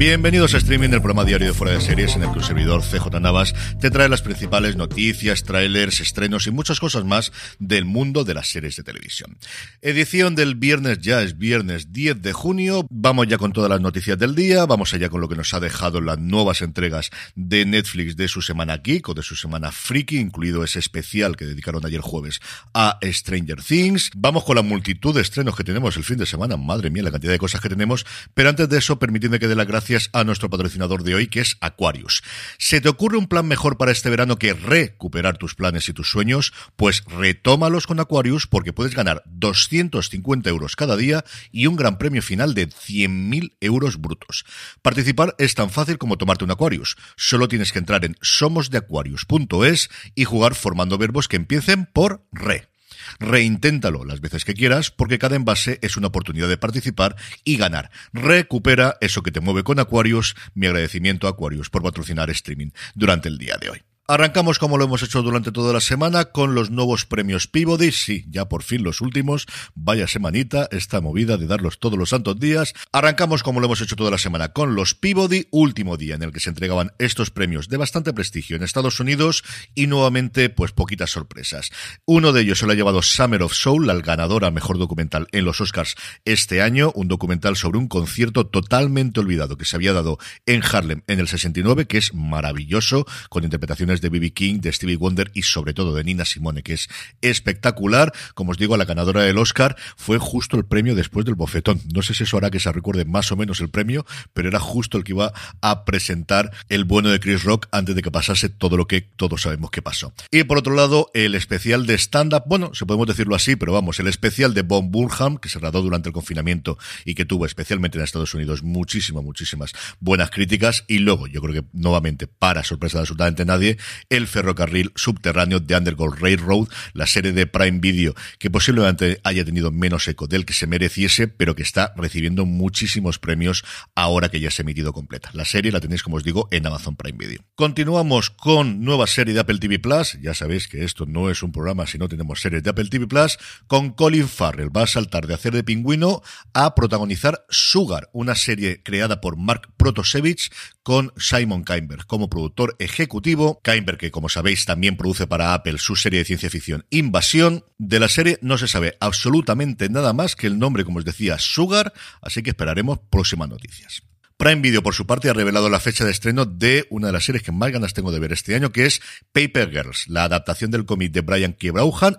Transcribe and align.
Bienvenidos 0.00 0.54
a 0.54 0.56
streaming 0.56 0.88
del 0.88 1.02
programa 1.02 1.26
diario 1.26 1.48
de 1.48 1.52
Fuera 1.52 1.74
de 1.74 1.80
Series 1.82 2.16
en 2.16 2.22
el 2.22 2.30
que 2.32 2.38
un 2.38 2.42
servidor 2.42 2.80
CJ 2.80 3.20
Navas 3.20 3.54
te 3.82 3.90
trae 3.90 4.08
las 4.08 4.22
principales 4.22 4.74
noticias, 4.74 5.44
trailers, 5.44 6.00
estrenos 6.00 6.46
y 6.46 6.50
muchas 6.50 6.80
cosas 6.80 7.04
más 7.04 7.32
del 7.58 7.84
mundo 7.84 8.24
de 8.24 8.32
las 8.32 8.50
series 8.50 8.76
de 8.76 8.82
televisión. 8.82 9.36
Edición 9.82 10.34
del 10.34 10.54
viernes, 10.54 11.00
ya 11.00 11.20
es 11.20 11.36
viernes 11.36 11.92
10 11.92 12.22
de 12.22 12.32
junio. 12.32 12.86
Vamos 12.88 13.28
ya 13.28 13.36
con 13.36 13.52
todas 13.52 13.68
las 13.68 13.82
noticias 13.82 14.18
del 14.18 14.34
día, 14.34 14.64
vamos 14.64 14.94
allá 14.94 15.10
con 15.10 15.20
lo 15.20 15.28
que 15.28 15.36
nos 15.36 15.52
ha 15.52 15.60
dejado 15.60 16.00
las 16.00 16.18
nuevas 16.18 16.62
entregas 16.62 17.10
de 17.34 17.66
Netflix 17.66 18.16
de 18.16 18.28
su 18.28 18.40
semana 18.40 18.78
geek 18.78 19.06
o 19.10 19.12
de 19.12 19.22
su 19.22 19.36
semana 19.36 19.70
freaky, 19.70 20.16
incluido 20.16 20.64
ese 20.64 20.78
especial 20.78 21.36
que 21.36 21.44
dedicaron 21.44 21.84
ayer 21.84 22.00
jueves 22.00 22.40
a 22.72 22.98
Stranger 23.02 23.62
Things. 23.62 24.12
Vamos 24.16 24.44
con 24.44 24.56
la 24.56 24.62
multitud 24.62 25.14
de 25.14 25.20
estrenos 25.20 25.54
que 25.54 25.64
tenemos 25.64 25.98
el 25.98 26.04
fin 26.04 26.16
de 26.16 26.24
semana, 26.24 26.56
madre 26.56 26.88
mía 26.88 27.02
la 27.02 27.10
cantidad 27.10 27.34
de 27.34 27.38
cosas 27.38 27.60
que 27.60 27.68
tenemos, 27.68 28.06
pero 28.32 28.48
antes 28.48 28.66
de 28.66 28.78
eso 28.78 28.98
permitidme 28.98 29.38
que 29.38 29.46
dé 29.46 29.54
las 29.54 29.66
gracias 29.66 29.89
a 30.12 30.24
nuestro 30.24 30.48
patrocinador 30.50 31.02
de 31.02 31.14
hoy, 31.14 31.26
que 31.26 31.40
es 31.40 31.56
Aquarius. 31.60 32.22
¿Se 32.58 32.80
te 32.80 32.88
ocurre 32.88 33.18
un 33.18 33.26
plan 33.26 33.46
mejor 33.46 33.76
para 33.76 33.90
este 33.90 34.08
verano 34.08 34.36
que 34.36 34.52
recuperar 34.52 35.36
tus 35.36 35.54
planes 35.54 35.88
y 35.88 35.92
tus 35.92 36.10
sueños? 36.10 36.52
Pues 36.76 37.02
retómalos 37.06 37.86
con 37.86 37.98
Aquarius 37.98 38.46
porque 38.46 38.72
puedes 38.72 38.94
ganar 38.94 39.22
250 39.26 40.48
euros 40.48 40.76
cada 40.76 40.96
día 40.96 41.24
y 41.50 41.66
un 41.66 41.76
gran 41.76 41.98
premio 41.98 42.22
final 42.22 42.54
de 42.54 42.68
100.000 42.68 43.56
euros 43.60 44.00
brutos. 44.00 44.44
Participar 44.82 45.34
es 45.38 45.54
tan 45.54 45.70
fácil 45.70 45.98
como 45.98 46.16
tomarte 46.16 46.44
un 46.44 46.52
Aquarius. 46.52 46.96
Solo 47.16 47.48
tienes 47.48 47.72
que 47.72 47.80
entrar 47.80 48.04
en 48.04 48.16
somosdeaquarius.es 48.20 49.90
y 50.14 50.24
jugar 50.24 50.54
formando 50.54 50.98
verbos 50.98 51.26
que 51.26 51.36
empiecen 51.36 51.86
por 51.86 52.24
re. 52.30 52.69
Reinténtalo 53.18 54.04
las 54.04 54.20
veces 54.20 54.44
que 54.44 54.54
quieras 54.54 54.90
porque 54.90 55.18
cada 55.18 55.36
envase 55.36 55.78
es 55.82 55.96
una 55.96 56.08
oportunidad 56.08 56.48
de 56.48 56.58
participar 56.58 57.16
y 57.44 57.56
ganar. 57.56 57.90
Recupera 58.12 58.96
eso 59.00 59.22
que 59.22 59.32
te 59.32 59.40
mueve 59.40 59.64
con 59.64 59.78
Aquarius. 59.78 60.36
Mi 60.54 60.66
agradecimiento 60.66 61.26
a 61.26 61.30
Aquarius 61.30 61.70
por 61.70 61.82
patrocinar 61.82 62.30
streaming 62.30 62.70
durante 62.94 63.28
el 63.28 63.38
día 63.38 63.56
de 63.60 63.70
hoy. 63.70 63.89
Arrancamos 64.12 64.58
como 64.58 64.76
lo 64.76 64.86
hemos 64.86 65.04
hecho 65.04 65.22
durante 65.22 65.52
toda 65.52 65.72
la 65.72 65.80
semana 65.80 66.24
con 66.24 66.52
los 66.56 66.72
nuevos 66.72 67.06
premios 67.06 67.46
Peabody, 67.46 67.92
sí, 67.92 68.24
ya 68.28 68.48
por 68.48 68.64
fin 68.64 68.82
los 68.82 69.00
últimos, 69.00 69.46
vaya 69.76 70.08
semanita, 70.08 70.66
esta 70.72 71.00
movida 71.00 71.36
de 71.36 71.46
darlos 71.46 71.78
todos 71.78 71.96
los 71.96 72.08
santos 72.08 72.40
días. 72.40 72.74
Arrancamos 72.90 73.44
como 73.44 73.60
lo 73.60 73.66
hemos 73.66 73.80
hecho 73.82 73.94
toda 73.94 74.10
la 74.10 74.18
semana 74.18 74.48
con 74.48 74.74
los 74.74 74.96
Peabody, 74.96 75.46
último 75.52 75.96
día 75.96 76.16
en 76.16 76.24
el 76.24 76.32
que 76.32 76.40
se 76.40 76.48
entregaban 76.48 76.90
estos 76.98 77.30
premios 77.30 77.68
de 77.68 77.76
bastante 77.76 78.12
prestigio 78.12 78.56
en 78.56 78.64
Estados 78.64 78.98
Unidos 78.98 79.44
y 79.76 79.86
nuevamente 79.86 80.50
pues 80.50 80.72
poquitas 80.72 81.12
sorpresas. 81.12 81.70
Uno 82.04 82.32
de 82.32 82.40
ellos 82.40 82.58
se 82.58 82.66
lo 82.66 82.72
ha 82.72 82.74
llevado 82.74 83.02
Summer 83.02 83.44
of 83.44 83.54
Soul, 83.54 83.86
la 83.86 83.94
ganadora 83.94 84.50
mejor 84.50 84.78
documental 84.78 85.28
en 85.30 85.44
los 85.44 85.60
Oscars 85.60 85.94
este 86.24 86.62
año, 86.62 86.90
un 86.96 87.06
documental 87.06 87.54
sobre 87.54 87.78
un 87.78 87.86
concierto 87.86 88.48
totalmente 88.48 89.20
olvidado 89.20 89.56
que 89.56 89.66
se 89.66 89.76
había 89.76 89.92
dado 89.92 90.18
en 90.46 90.64
Harlem 90.64 91.04
en 91.06 91.20
el 91.20 91.28
69, 91.28 91.86
que 91.86 91.98
es 91.98 92.12
maravilloso, 92.12 93.06
con 93.28 93.44
interpretaciones 93.44 93.99
de 94.00 94.08
B.B. 94.08 94.32
King, 94.32 94.60
de 94.60 94.72
Stevie 94.72 94.96
Wonder 94.96 95.30
y 95.34 95.42
sobre 95.42 95.74
todo 95.74 95.94
de 95.94 96.04
Nina 96.04 96.24
Simone, 96.24 96.62
que 96.62 96.74
es 96.74 96.88
espectacular. 97.20 98.12
Como 98.34 98.52
os 98.52 98.58
digo, 98.58 98.76
la 98.76 98.84
ganadora 98.84 99.22
del 99.22 99.38
Oscar 99.38 99.76
fue 99.96 100.18
justo 100.18 100.56
el 100.56 100.64
premio 100.64 100.94
después 100.94 101.24
del 101.24 101.34
bofetón. 101.34 101.80
No 101.92 102.02
sé 102.02 102.14
si 102.14 102.24
eso 102.24 102.36
hará 102.36 102.50
que 102.50 102.60
se 102.60 102.72
recuerde 102.72 103.04
más 103.04 103.32
o 103.32 103.36
menos 103.36 103.60
el 103.60 103.70
premio, 103.70 104.06
pero 104.32 104.48
era 104.48 104.60
justo 104.60 104.98
el 104.98 105.04
que 105.04 105.12
iba 105.12 105.32
a 105.60 105.84
presentar 105.84 106.52
el 106.68 106.84
bueno 106.84 107.10
de 107.10 107.20
Chris 107.20 107.44
Rock 107.44 107.66
antes 107.72 107.94
de 107.94 108.02
que 108.02 108.10
pasase 108.10 108.48
todo 108.48 108.76
lo 108.76 108.86
que 108.86 109.00
todos 109.00 109.42
sabemos 109.42 109.70
que 109.70 109.82
pasó. 109.82 110.12
Y 110.30 110.44
por 110.44 110.58
otro 110.58 110.74
lado, 110.74 111.10
el 111.14 111.34
especial 111.34 111.86
de 111.86 111.94
stand-up, 111.94 112.44
bueno, 112.46 112.70
se 112.74 112.86
podemos 112.86 113.06
decirlo 113.06 113.34
así, 113.34 113.56
pero 113.56 113.72
vamos, 113.72 114.00
el 114.00 114.06
especial 114.06 114.54
de 114.54 114.62
Bob 114.62 114.84
Burnham, 114.84 115.38
que 115.38 115.48
se 115.48 115.58
rodó 115.58 115.82
durante 115.82 116.08
el 116.08 116.12
confinamiento 116.12 116.78
y 117.04 117.14
que 117.14 117.24
tuvo 117.24 117.46
especialmente 117.46 117.98
en 117.98 118.04
Estados 118.04 118.34
Unidos 118.34 118.62
muchísimas, 118.62 119.24
muchísimas 119.24 119.72
buenas 120.00 120.30
críticas. 120.30 120.84
Y 120.88 120.98
luego, 120.98 121.26
yo 121.26 121.40
creo 121.40 121.62
que 121.62 121.68
nuevamente, 121.72 122.26
para 122.26 122.64
sorpresa 122.64 122.98
de 122.98 123.02
absolutamente 123.02 123.44
nadie, 123.44 123.78
el 124.08 124.26
ferrocarril 124.26 124.92
subterráneo 124.94 125.60
de 125.60 125.76
Underground 125.76 126.20
Railroad, 126.20 126.68
la 126.92 127.06
serie 127.06 127.32
de 127.32 127.46
Prime 127.46 127.78
Video, 127.80 128.14
que 128.38 128.50
posiblemente 128.50 129.20
haya 129.24 129.44
tenido 129.44 129.70
menos 129.70 130.06
eco 130.08 130.26
del 130.26 130.44
que 130.44 130.52
se 130.52 130.66
mereciese, 130.66 131.28
pero 131.28 131.54
que 131.54 131.62
está 131.62 131.92
recibiendo 131.96 132.46
muchísimos 132.46 133.18
premios 133.18 133.64
ahora 133.94 134.28
que 134.28 134.40
ya 134.40 134.50
se 134.50 134.62
ha 134.62 134.64
emitido 134.64 134.92
completa. 134.92 135.30
La 135.32 135.44
serie 135.44 135.72
la 135.72 135.80
tenéis, 135.80 136.02
como 136.02 136.16
os 136.16 136.24
digo, 136.24 136.48
en 136.50 136.66
Amazon 136.66 136.96
Prime 136.96 137.18
Video. 137.18 137.44
Continuamos 137.54 138.30
con 138.30 138.84
nueva 138.84 139.06
serie 139.06 139.34
de 139.34 139.40
Apple 139.40 139.58
TV 139.58 139.78
Plus. 139.78 140.18
Ya 140.20 140.34
sabéis 140.34 140.68
que 140.68 140.84
esto 140.84 141.06
no 141.06 141.30
es 141.30 141.42
un 141.42 141.52
programa 141.52 141.86
si 141.86 141.98
no 141.98 142.08
tenemos 142.08 142.40
series 142.40 142.62
de 142.62 142.70
Apple 142.70 142.88
TV 142.88 143.06
Plus. 143.06 143.38
Con 143.66 143.90
Colin 143.90 144.28
Farrell 144.28 144.74
va 144.74 144.82
a 144.82 144.86
saltar 144.86 145.26
de 145.26 145.34
hacer 145.34 145.52
de 145.52 145.64
pingüino 145.64 146.22
a 146.52 146.74
protagonizar 146.74 147.44
Sugar, 147.48 148.08
una 148.12 148.34
serie 148.34 148.82
creada 148.82 149.20
por 149.20 149.36
Mark 149.36 149.68
Protosevich 149.76 150.50
con 150.82 151.12
Simon 151.16 151.62
Kainberg 151.62 152.06
como 152.06 152.30
productor 152.30 152.76
ejecutivo. 152.78 153.60
Kainberg, 153.70 153.98
que 153.98 154.10
como 154.10 154.28
sabéis 154.28 154.64
también 154.64 154.96
produce 154.96 155.28
para 155.28 155.54
Apple 155.54 155.78
su 155.78 155.94
serie 155.94 156.18
de 156.18 156.24
ciencia 156.24 156.50
ficción 156.50 156.86
Invasión. 156.90 157.64
De 157.78 158.00
la 158.00 158.08
serie 158.08 158.36
no 158.42 158.58
se 158.58 158.66
sabe 158.66 158.96
absolutamente 158.98 159.88
nada 159.88 160.12
más 160.12 160.34
que 160.34 160.48
el 160.48 160.58
nombre, 160.58 160.84
como 160.84 160.98
os 160.98 161.04
decía, 161.04 161.38
Sugar, 161.38 161.92
así 162.20 162.42
que 162.42 162.50
esperaremos 162.50 162.98
próximas 163.10 163.48
noticias. 163.48 164.02
Prime 164.40 164.62
Video, 164.62 164.82
por 164.82 164.94
su 164.94 165.06
parte, 165.06 165.28
ha 165.28 165.34
revelado 165.34 165.68
la 165.68 165.80
fecha 165.80 166.06
de 166.06 166.10
estreno 166.10 166.46
de 166.46 166.86
una 166.88 167.08
de 167.08 167.12
las 167.12 167.26
series 167.26 167.42
que 167.42 167.52
más 167.52 167.70
ganas 167.72 167.92
tengo 167.92 168.10
de 168.10 168.18
ver 168.18 168.32
este 168.32 168.54
año, 168.54 168.72
que 168.72 168.86
es 168.86 169.02
Paper 169.32 169.70
Girls, 169.70 170.08
la 170.08 170.24
adaptación 170.24 170.70
del 170.70 170.86
cómic 170.86 171.12
de 171.12 171.20
Brian 171.20 171.52
K. 171.52 171.68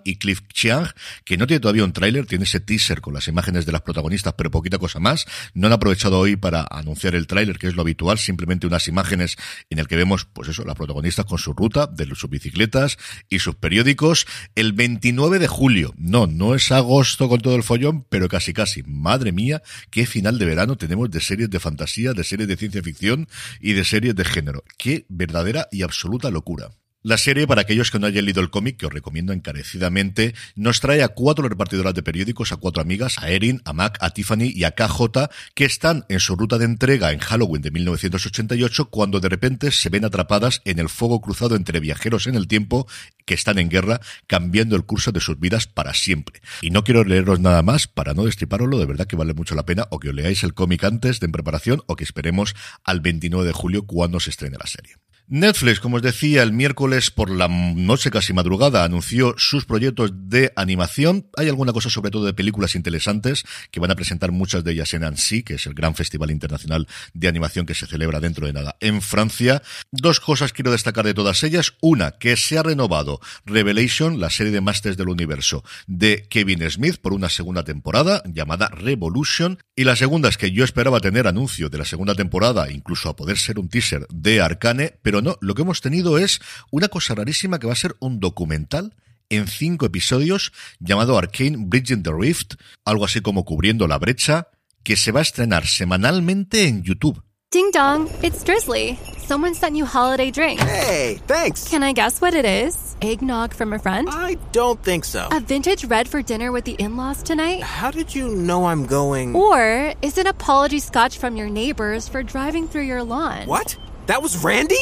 y 0.04 0.18
Cliff 0.18 0.42
Chiang, 0.54 0.86
que 1.26 1.36
no 1.36 1.48
tiene 1.48 1.62
todavía 1.62 1.84
un 1.84 1.94
tráiler, 1.94 2.28
tiene 2.28 2.44
ese 2.44 2.60
teaser 2.60 3.02
con 3.02 3.16
las 3.16 3.28
imágenes 3.28 3.66
de 3.66 3.72
las 3.72 3.82
protagonistas, 3.82 4.36
pero 4.38 4.52
poquita 4.52 4.78
cosa 4.78 5.00
más. 5.00 5.26
No 5.56 5.66
han 5.66 5.74
aprovechado 5.74 6.20
hoy 6.20 6.36
para 6.36 6.68
anunciar 6.70 7.16
el 7.16 7.26
tráiler, 7.26 7.58
que 7.58 7.66
es 7.66 7.76
lo 7.76 7.82
habitual, 7.82 8.20
simplemente 8.20 8.68
unas 8.68 8.88
imágenes 8.88 9.36
en 9.72 9.80
el 9.80 9.88
que 9.88 9.96
vemos, 9.96 10.26
pues 10.26 10.48
eso, 10.48 10.64
las 10.64 10.76
protagonistas 10.76 11.26
con 11.26 11.40
su 11.40 11.54
ruta, 11.54 11.88
de 11.88 12.06
sus 12.14 12.30
bicicletas 12.30 13.00
y 13.30 13.40
sus 13.40 13.56
periódicos. 13.56 14.28
El 14.54 14.74
29 14.74 15.40
de 15.40 15.48
julio, 15.48 15.96
no, 15.98 16.28
no 16.28 16.54
es 16.54 16.72
agosto 16.72 17.28
con 17.28 17.42
todo 17.42 17.56
el 17.56 17.64
follón, 17.64 18.06
pero 18.08 18.28
casi 18.28 18.54
casi. 18.54 18.84
Madre 18.84 19.32
mía, 19.32 19.64
qué 19.90 20.06
final 20.06 20.38
de 20.38 20.46
verano 20.46 20.78
tenemos 20.78 21.10
de 21.10 21.20
series 21.20 21.50
de 21.50 21.60
fantasía 21.60 22.11
de 22.14 22.24
series 22.24 22.48
de 22.48 22.58
ciencia 22.58 22.84
ficción 22.84 23.28
y 23.60 23.74
de 23.74 23.84
series 23.84 24.16
de 24.16 24.26
género. 24.26 24.64
Qué 24.78 25.06
verdadera 25.10 25.68
y 25.72 25.84
absoluta 25.84 26.30
locura. 26.30 26.72
La 27.04 27.18
serie, 27.18 27.48
para 27.48 27.62
aquellos 27.62 27.90
que 27.90 27.98
no 27.98 28.06
hayan 28.06 28.26
leído 28.26 28.42
el 28.42 28.52
cómic, 28.52 28.78
que 28.78 28.86
os 28.86 28.94
recomiendo 28.94 29.34
encarecidamente, 29.34 30.36
nos 30.54 30.82
trae 30.82 31.02
a 31.02 31.08
cuatro 31.08 31.50
repartidoras 31.50 31.96
de 31.96 32.04
periódicos, 32.04 32.52
a 32.52 32.58
cuatro 32.58 32.80
amigas, 32.80 33.18
a 33.18 33.32
Erin, 33.32 33.60
a 33.66 33.74
Mac, 33.74 33.98
a 34.02 34.12
Tiffany 34.12 34.52
y 34.54 34.66
a 34.66 34.76
KJ, 34.76 35.28
que 35.56 35.66
están 35.66 36.06
en 36.10 36.20
su 36.20 36.36
ruta 36.36 36.60
de 36.60 36.66
entrega 36.66 37.12
en 37.12 37.18
Halloween 37.18 37.64
de 37.64 37.72
1988, 37.72 38.92
cuando 38.92 39.20
de 39.20 39.30
repente 39.30 39.72
se 39.72 39.90
ven 39.90 40.06
atrapadas 40.06 40.62
en 40.64 40.78
el 40.78 40.90
fuego 40.90 41.22
cruzado 41.22 41.56
entre 41.56 41.80
viajeros 41.80 42.28
en 42.28 42.36
el 42.36 42.48
tiempo 42.48 42.88
que 43.26 43.34
están 43.34 43.58
en 43.58 43.70
guerra, 43.70 44.00
cambiando 44.28 44.76
el 44.76 44.86
curso 44.86 45.12
de 45.12 45.22
sus 45.22 45.40
vidas 45.40 45.66
para 45.66 45.96
siempre. 45.96 46.40
Y 46.62 46.70
no 46.70 46.84
quiero 46.84 47.04
leeros 47.04 47.40
nada 47.40 47.64
más 47.64 47.88
para 47.88 48.14
no 48.14 48.26
destriparoslo, 48.26 48.78
de 48.78 48.86
verdad 48.86 49.08
que 49.08 49.16
vale 49.16 49.34
mucho 49.34 49.56
la 49.56 49.66
pena, 49.66 49.88
o 49.90 50.00
que 50.00 50.10
os 50.10 50.16
leáis 50.16 50.44
el 50.44 50.54
cómic 50.54 50.84
antes 50.84 51.20
de 51.20 51.26
en 51.26 51.32
preparación, 51.32 51.82
o 51.88 51.96
que 51.96 52.04
esperemos 52.04 52.56
al 52.84 53.00
29 53.00 53.48
de 53.48 53.54
julio 53.54 53.88
cuando 53.88 54.20
se 54.20 54.30
estrene 54.30 54.58
la 54.60 54.68
serie. 54.68 54.94
Netflix, 55.34 55.80
como 55.80 55.96
os 55.96 56.02
decía, 56.02 56.44
el 56.44 56.52
miércoles 56.52 57.10
por 57.10 57.30
la 57.30 57.48
noche 57.48 58.12
casi 58.12 58.34
madrugada 58.34 58.84
anunció 58.84 59.34
sus 59.38 59.64
proyectos 59.64 60.12
de 60.28 60.52
animación. 60.58 61.30
Hay 61.38 61.48
alguna 61.48 61.72
cosa 61.72 61.90
sobre 61.90 62.12
todo 62.12 62.26
de 62.26 62.34
películas 62.34 62.76
interesantes 62.76 63.46
que 63.72 63.80
van 63.80 63.92
a 63.92 63.96
presentar 63.96 64.34
muchas 64.34 64.66
de 64.66 64.74
ellas 64.74 64.94
en 64.94 65.06
Annecy, 65.06 65.44
que 65.44 65.54
es 65.54 65.66
el 65.68 65.74
gran 65.74 65.96
festival 65.96 66.32
internacional 66.32 66.86
de 67.14 67.30
animación 67.30 67.66
que 67.66 67.76
se 67.76 67.88
celebra 67.88 68.20
dentro 68.20 68.46
de 68.46 68.52
nada 68.52 68.76
en 68.82 69.02
Francia. 69.02 69.62
Dos 69.90 70.20
cosas 70.20 70.52
quiero 70.52 70.70
destacar 70.70 71.06
de 71.06 71.14
todas 71.14 71.44
ellas. 71.44 71.76
Una, 71.80 72.12
que 72.12 72.36
se 72.36 72.58
ha 72.58 72.64
renovado 72.64 73.22
Revelation, 73.46 74.20
la 74.20 74.32
serie 74.32 74.52
de 74.52 74.60
Masters 74.60 74.98
del 74.98 75.08
Universo 75.08 75.64
de 75.88 76.28
Kevin 76.30 76.70
Smith 76.70 76.98
por 76.98 77.14
una 77.14 77.30
segunda 77.30 77.64
temporada 77.64 78.22
llamada 78.26 78.68
Revolution. 78.68 79.60
Y 79.78 79.86
la 79.86 79.96
segunda 79.96 80.28
es 80.28 80.38
que 80.38 80.52
yo 80.52 80.66
esperaba 80.66 81.00
tener 81.00 81.26
anuncio 81.26 81.70
de 81.70 81.78
la 81.78 81.86
segunda 81.86 82.16
temporada, 82.16 82.70
incluso 82.70 83.08
a 83.08 83.16
poder 83.16 83.38
ser 83.38 83.60
un 83.60 83.70
teaser 83.70 84.06
de 84.10 84.42
Arcane, 84.42 85.00
pero 85.02 85.21
¿no? 85.22 85.38
Lo 85.42 85.56
que 85.56 85.62
hemos 85.62 85.82
tenido 85.82 86.18
es 86.18 86.40
una 86.72 86.88
cosa 86.88 87.16
rarísima 87.16 87.60
que 87.60 87.68
va 87.68 87.74
a 87.74 87.78
ser 87.78 87.96
un 88.00 88.20
documental 88.20 88.96
en 89.30 89.48
cinco 89.48 89.86
episodios 89.86 90.52
llamado 90.80 91.18
Arcane 91.18 91.56
Bridging 91.58 92.04
the 92.04 92.12
Rift, 92.14 92.56
algo 92.86 93.06
así 93.06 93.22
como 93.22 93.46
cubriendo 93.46 93.88
la 93.88 93.98
brecha, 93.98 94.48
que 94.84 94.96
se 94.96 95.12
va 95.12 95.20
a 95.20 95.24
estrenar 95.24 95.66
semanalmente 95.66 96.68
en 96.68 96.84
YouTube. 96.84 97.22
Ding 97.52 97.72
dong, 97.72 98.10
it's 98.24 98.44
Drizzly. 98.46 98.98
Someone 99.18 99.54
sent 99.54 99.76
you 99.76 99.86
holiday 99.86 100.32
drinks. 100.32 100.64
Hey, 100.64 101.20
thanks. 101.28 101.68
Can 101.70 101.84
I 101.84 101.92
guess 101.94 102.22
what 102.22 102.34
it 102.34 102.46
is? 102.46 102.96
Eggnog 103.02 103.54
from 103.54 103.74
a 103.74 103.80
friend? 103.80 104.08
I 104.10 104.38
don't 104.52 104.82
think 104.82 105.04
so. 105.04 105.28
A 105.32 105.42
vintage 105.42 105.84
red 105.86 106.08
for 106.08 106.22
dinner 106.22 106.52
with 106.52 106.64
the 106.64 106.74
in 106.74 106.96
laws 106.96 107.22
tonight? 107.24 107.62
How 107.62 107.92
did 107.92 108.16
you 108.16 108.36
know 108.36 108.66
I'm 108.68 108.86
going? 108.86 109.36
Or 109.36 109.94
is 110.02 110.18
it 110.18 110.28
apology 110.28 110.80
scotch 110.80 111.18
from 111.18 111.36
your 111.36 111.50
neighbors 111.50 112.08
for 112.08 112.24
driving 112.24 112.68
through 112.68 112.84
your 112.84 113.04
lawn? 113.04 113.48
What? 113.48 113.78
That 114.08 114.22
was 114.22 114.44
Randy? 114.44 114.76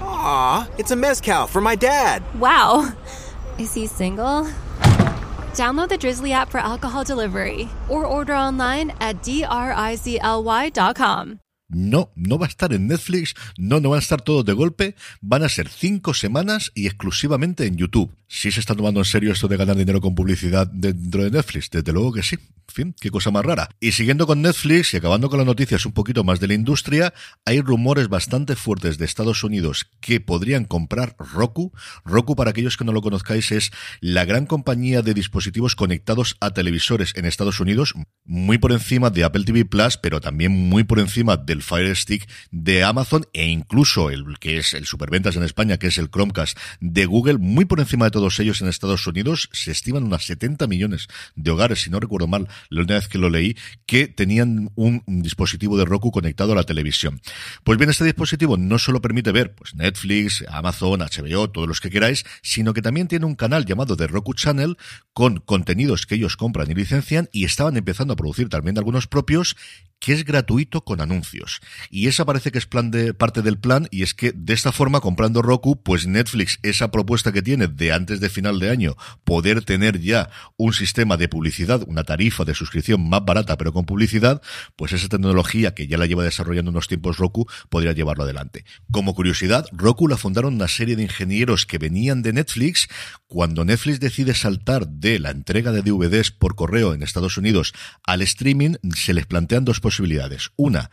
Aw, 0.00 0.68
it's 0.78 0.90
a 0.90 0.96
mezcal 0.96 1.46
for 1.46 1.60
my 1.60 1.76
dad. 1.76 2.22
Wow. 2.38 2.92
Is 3.58 3.74
he 3.74 3.86
single? 3.86 4.48
Download 5.54 5.88
the 5.88 5.98
Drizzly 5.98 6.32
app 6.32 6.50
for 6.50 6.58
alcohol 6.58 7.04
delivery 7.04 7.68
or 7.88 8.04
order 8.06 8.34
online 8.34 8.92
at 9.00 9.22
drizly.com. 9.22 10.30
No, 11.70 12.12
no 12.16 12.38
va 12.38 12.46
a 12.46 12.48
estar 12.48 12.72
en 12.72 12.88
Netflix, 12.88 13.34
no, 13.56 13.80
no 13.80 13.90
van 13.90 13.98
a 13.98 14.02
estar 14.02 14.20
todos 14.20 14.44
de 14.44 14.52
golpe, 14.52 14.96
van 15.20 15.42
a 15.42 15.48
ser 15.48 15.68
cinco 15.68 16.14
semanas 16.14 16.72
y 16.74 16.86
exclusivamente 16.86 17.66
en 17.66 17.76
YouTube. 17.76 18.14
Si 18.26 18.52
se 18.52 18.60
está 18.60 18.74
tomando 18.74 19.00
en 19.00 19.06
serio 19.06 19.32
esto 19.32 19.48
de 19.48 19.56
ganar 19.56 19.76
dinero 19.76 20.00
con 20.00 20.14
publicidad 20.14 20.66
dentro 20.66 21.24
de 21.24 21.30
Netflix, 21.30 21.70
desde 21.70 21.92
luego 21.92 22.12
que 22.12 22.22
sí. 22.22 22.36
En 22.70 22.74
fin, 22.74 22.94
qué 23.00 23.10
cosa 23.10 23.32
más 23.32 23.44
rara. 23.44 23.68
Y 23.80 23.90
siguiendo 23.90 24.28
con 24.28 24.42
Netflix 24.42 24.94
y 24.94 24.98
acabando 24.98 25.28
con 25.28 25.38
las 25.38 25.46
noticias 25.46 25.84
un 25.86 25.92
poquito 25.92 26.22
más 26.22 26.38
de 26.38 26.46
la 26.46 26.54
industria, 26.54 27.12
hay 27.44 27.60
rumores 27.60 28.08
bastante 28.08 28.54
fuertes 28.54 28.96
de 28.96 29.04
Estados 29.04 29.42
Unidos 29.42 29.90
que 30.00 30.20
podrían 30.20 30.64
comprar 30.64 31.16
Roku. 31.18 31.72
Roku, 32.04 32.36
para 32.36 32.50
aquellos 32.50 32.76
que 32.76 32.84
no 32.84 32.92
lo 32.92 33.02
conozcáis, 33.02 33.50
es 33.50 33.72
la 34.00 34.24
gran 34.24 34.46
compañía 34.46 35.02
de 35.02 35.14
dispositivos 35.14 35.74
conectados 35.74 36.36
a 36.40 36.52
televisores 36.52 37.12
en 37.16 37.24
Estados 37.24 37.58
Unidos, 37.58 37.94
muy 38.24 38.58
por 38.58 38.70
encima 38.70 39.10
de 39.10 39.24
Apple 39.24 39.42
TV 39.42 39.64
Plus, 39.64 39.96
pero 39.96 40.20
también 40.20 40.52
muy 40.52 40.84
por 40.84 41.00
encima 41.00 41.36
del 41.60 41.62
Fire 41.62 41.94
Stick 41.94 42.28
de 42.50 42.82
Amazon 42.82 43.26
e 43.32 43.46
incluso 43.46 44.10
el 44.10 44.38
que 44.38 44.58
es 44.58 44.74
el 44.74 44.86
superventas 44.86 45.36
en 45.36 45.42
España, 45.42 45.78
que 45.78 45.88
es 45.88 45.98
el 45.98 46.10
Chromecast 46.10 46.58
de 46.80 47.06
Google, 47.06 47.38
muy 47.38 47.66
por 47.66 47.80
encima 47.80 48.06
de 48.06 48.10
todos 48.10 48.38
ellos 48.40 48.60
en 48.60 48.68
Estados 48.68 49.06
Unidos, 49.06 49.48
se 49.52 49.70
estiman 49.70 50.04
unas 50.04 50.24
70 50.24 50.66
millones 50.66 51.08
de 51.36 51.50
hogares, 51.50 51.82
si 51.82 51.90
no 51.90 52.00
recuerdo 52.00 52.26
mal, 52.26 52.48
la 52.70 52.80
última 52.80 52.98
vez 52.98 53.08
que 53.08 53.18
lo 53.18 53.28
leí, 53.28 53.56
que 53.86 54.08
tenían 54.08 54.70
un 54.74 55.02
dispositivo 55.06 55.76
de 55.76 55.84
Roku 55.84 56.10
conectado 56.10 56.52
a 56.52 56.56
la 56.56 56.64
televisión. 56.64 57.20
Pues 57.64 57.78
bien, 57.78 57.90
este 57.90 58.04
dispositivo 58.04 58.56
no 58.56 58.78
solo 58.78 59.00
permite 59.00 59.32
ver 59.32 59.54
pues 59.54 59.74
Netflix, 59.74 60.44
Amazon, 60.48 61.00
HBO, 61.00 61.50
todos 61.50 61.68
los 61.68 61.80
que 61.80 61.90
queráis, 61.90 62.24
sino 62.42 62.72
que 62.72 62.82
también 62.82 63.08
tiene 63.08 63.26
un 63.26 63.34
canal 63.34 63.66
llamado 63.66 63.96
The 63.96 64.06
Roku 64.06 64.34
Channel 64.34 64.76
con 65.12 65.40
contenidos 65.40 66.06
que 66.06 66.14
ellos 66.14 66.36
compran 66.36 66.70
y 66.70 66.74
licencian 66.74 67.28
y 67.32 67.44
estaban 67.44 67.76
empezando 67.76 68.14
a 68.14 68.16
producir 68.16 68.48
también 68.48 68.78
algunos 68.78 69.06
propios 69.06 69.56
que 70.00 70.14
es 70.14 70.24
gratuito 70.24 70.82
con 70.82 71.00
anuncios. 71.00 71.60
Y 71.90 72.08
esa 72.08 72.24
parece 72.24 72.50
que 72.50 72.58
es 72.58 72.66
plan 72.66 72.90
de, 72.90 73.14
parte 73.14 73.42
del 73.42 73.58
plan, 73.58 73.86
y 73.90 74.02
es 74.02 74.14
que 74.14 74.32
de 74.34 74.54
esta 74.54 74.72
forma, 74.72 75.00
comprando 75.00 75.42
Roku, 75.42 75.80
pues 75.82 76.06
Netflix, 76.06 76.58
esa 76.62 76.90
propuesta 76.90 77.32
que 77.32 77.42
tiene 77.42 77.68
de 77.68 77.92
antes 77.92 78.18
de 78.18 78.30
final 78.30 78.58
de 78.58 78.70
año, 78.70 78.96
poder 79.24 79.62
tener 79.62 80.00
ya 80.00 80.30
un 80.56 80.72
sistema 80.72 81.18
de 81.18 81.28
publicidad, 81.28 81.82
una 81.86 82.04
tarifa 82.04 82.44
de 82.44 82.54
suscripción 82.54 83.08
más 83.08 83.24
barata, 83.24 83.58
pero 83.58 83.72
con 83.72 83.84
publicidad, 83.84 84.40
pues 84.74 84.92
esa 84.92 85.08
tecnología 85.08 85.74
que 85.74 85.86
ya 85.86 85.98
la 85.98 86.06
lleva 86.06 86.24
desarrollando 86.24 86.70
unos 86.70 86.88
tiempos 86.88 87.18
Roku, 87.18 87.46
podría 87.68 87.92
llevarlo 87.92 88.24
adelante. 88.24 88.64
Como 88.90 89.14
curiosidad, 89.14 89.66
Roku 89.70 90.08
la 90.08 90.16
fundaron 90.16 90.54
una 90.54 90.68
serie 90.68 90.96
de 90.96 91.02
ingenieros 91.02 91.66
que 91.66 91.78
venían 91.78 92.22
de 92.22 92.32
Netflix. 92.32 92.88
Cuando 93.26 93.64
Netflix 93.66 94.00
decide 94.00 94.34
saltar 94.34 94.88
de 94.88 95.18
la 95.18 95.30
entrega 95.30 95.72
de 95.72 95.82
DVDs 95.82 96.30
por 96.30 96.54
correo 96.54 96.94
en 96.94 97.02
Estados 97.02 97.36
Unidos 97.36 97.74
al 98.04 98.22
streaming, 98.22 98.76
se 98.94 99.12
les 99.12 99.26
plantean 99.26 99.64
dos. 99.64 99.80
Una, 100.56 100.90